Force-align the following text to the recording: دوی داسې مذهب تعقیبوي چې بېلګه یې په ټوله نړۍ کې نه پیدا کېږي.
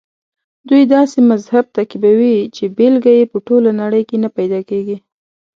دوی 0.69 0.83
داسې 0.95 1.17
مذهب 1.31 1.65
تعقیبوي 1.75 2.35
چې 2.55 2.63
بېلګه 2.77 3.11
یې 3.19 3.25
په 3.31 3.37
ټوله 3.47 3.71
نړۍ 3.81 4.03
کې 4.09 4.17
نه 4.23 4.29
پیدا 4.37 4.59
کېږي. 4.69 4.97